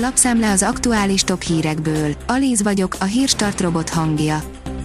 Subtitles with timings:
[0.00, 2.14] Lapszemle az aktuális top hírekből.
[2.26, 4.42] Alíz vagyok, a hírstart robot hangja.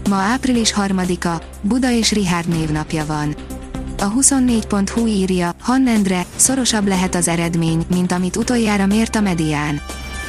[0.09, 3.35] Ma április 3-a, Buda és Rihárd névnapja van.
[3.99, 9.81] A 24.hu írja, Hannendre, szorosabb lehet az eredmény, mint amit utoljára mért a medián.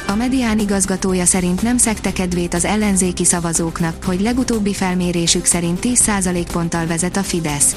[0.07, 6.45] A medián igazgatója szerint nem szekte kedvét az ellenzéki szavazóknak, hogy legutóbbi felmérésük szerint 10%
[6.51, 7.75] ponttal vezet a Fidesz.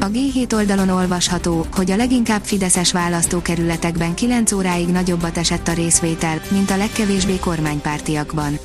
[0.00, 6.40] A G7 oldalon olvasható, hogy a leginkább fideszes választókerületekben 9 óráig nagyobbat esett a részvétel,
[6.50, 8.58] mint a legkevésbé kormánypártiakban.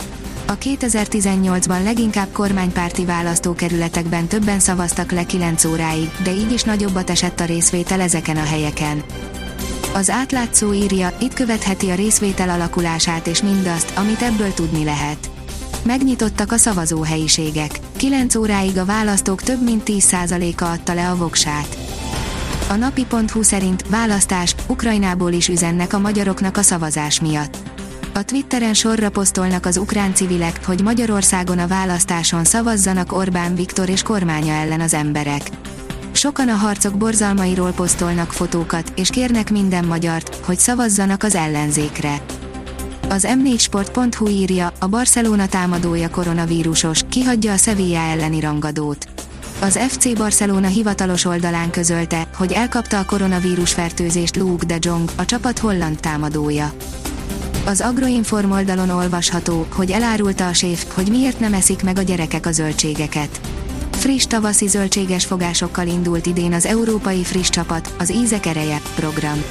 [0.48, 7.40] A 2018-ban leginkább kormánypárti választókerületekben többen szavaztak le 9 óráig, de így is nagyobbat esett
[7.40, 9.04] a részvétel ezeken a helyeken.
[9.94, 15.30] Az átlátszó írja, itt követheti a részvétel alakulását és mindazt, amit ebből tudni lehet.
[15.84, 17.80] Megnyitottak a szavazóhelyiségek.
[17.98, 21.78] 9 óráig a választók több mint 10%-a adta le a voksát.
[22.70, 27.58] A napi.hu szerint választás, Ukrajnából is üzennek a magyaroknak a szavazás miatt.
[28.14, 34.02] A Twitteren sorra posztolnak az ukrán civilek, hogy Magyarországon a választáson szavazzanak Orbán Viktor és
[34.02, 35.42] kormánya ellen az emberek.
[36.12, 42.22] Sokan a harcok borzalmairól posztolnak fotókat, és kérnek minden magyart, hogy szavazzanak az ellenzékre.
[43.14, 49.08] Az m4sport.hu írja, a Barcelona támadója koronavírusos, kihagyja a Sevilla elleni rangadót.
[49.59, 55.25] Az FC Barcelona hivatalos oldalán közölte, hogy elkapta a koronavírus fertőzést Luke de Jong, a
[55.25, 56.73] csapat holland támadója.
[57.66, 62.45] Az Agroinform oldalon olvasható, hogy elárulta a séf, hogy miért nem eszik meg a gyerekek
[62.45, 63.39] a zöldségeket.
[63.92, 69.44] Friss tavaszi zöldséges fogásokkal indult idén az Európai Friss Csapat, az Ízek Ereje program.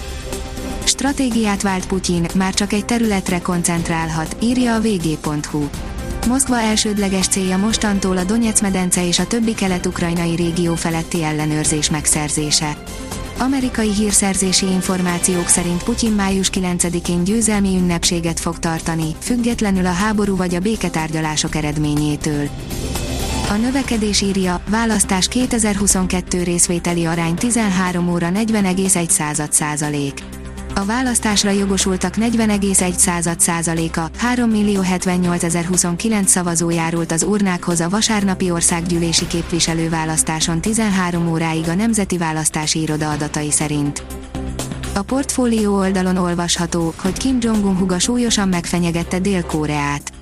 [1.02, 5.68] Stratégiát vált Putyin, már csak egy területre koncentrálhat, írja a vg.hu.
[6.26, 12.76] Moszkva elsődleges célja mostantól a Donetsz-medence és a többi kelet-ukrajnai régió feletti ellenőrzés megszerzése.
[13.38, 20.54] Amerikai hírszerzési információk szerint Putyin május 9-én győzelmi ünnepséget fog tartani, függetlenül a háború vagy
[20.54, 22.48] a béketárgyalások eredményétől.
[23.48, 30.22] A növekedés írja, választás 2022 részvételi arány 13 óra 40,1 százalék.
[30.82, 40.60] A választásra jogosultak 40,1%-a, 3 millió 78 szavazó járult az urnákhoz a vasárnapi országgyűlési képviselőválasztáson
[40.60, 44.04] 13 óráig a Nemzeti Választási Iroda adatai szerint.
[44.94, 50.12] A portfólió oldalon olvasható, hogy Kim Jong-un huga súlyosan megfenyegette Dél-Koreát.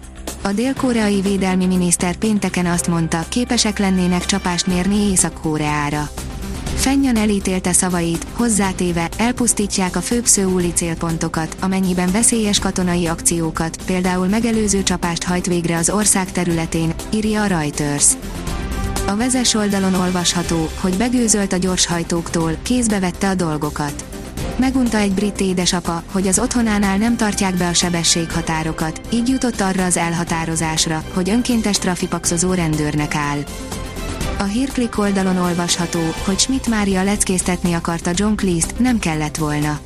[0.42, 6.10] A dél-koreai védelmi miniszter pénteken azt mondta, képesek lennének csapást mérni Észak-Koreára.
[6.80, 14.82] Fennyan elítélte szavait, hozzátéve, elpusztítják a főbb szőúli célpontokat, amennyiben veszélyes katonai akciókat, például megelőző
[14.82, 18.06] csapást hajt végre az ország területén, írja a Reuters.
[19.06, 24.04] A vezes oldalon olvasható, hogy begőzölt a gyorshajtóktól, kézbe vette a dolgokat.
[24.56, 29.84] Megunta egy brit édesapa, hogy az otthonánál nem tartják be a sebességhatárokat, így jutott arra
[29.84, 33.38] az elhatározásra, hogy önkéntes trafipaxozó rendőrnek áll.
[34.41, 39.78] A hírklik oldalon olvasható, hogy Schmidt Mária leckéztetni akarta John Cleese-t, nem kellett volna.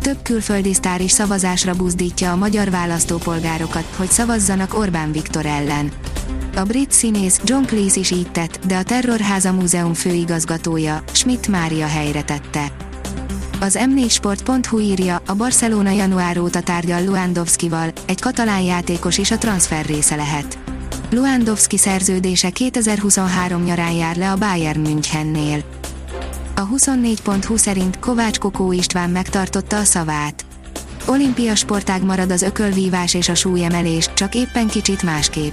[0.00, 5.90] Több külföldi sztár is szavazásra buzdítja a magyar választópolgárokat, hogy szavazzanak Orbán Viktor ellen.
[6.56, 11.86] A brit színész John Cleese is így tett, de a Terrorháza Múzeum főigazgatója, Schmidt Mária
[11.86, 12.72] helyre tette.
[13.60, 19.84] Az m4sport.hu írja, a Barcelona január óta tárgyal Luandowskival, egy katalán játékos is a transfer
[19.84, 20.65] része lehet.
[21.10, 25.64] Luandowski szerződése 2023 nyarán jár le a Bayern Münchennél.
[26.54, 30.44] A 24.20 szerint Kovács Kokó István megtartotta a szavát.
[31.06, 35.52] Olimpia sportág marad az ökölvívás és a súlyemelés, csak éppen kicsit másképp.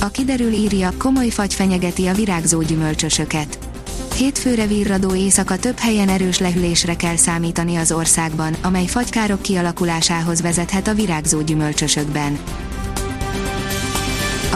[0.00, 3.58] A kiderül írja, komoly fagy fenyegeti a virágzó gyümölcsösöket.
[4.16, 10.88] Hétfőre virradó éjszaka több helyen erős lehűlésre kell számítani az országban, amely fagykárok kialakulásához vezethet
[10.88, 12.38] a virágzó gyümölcsösökben.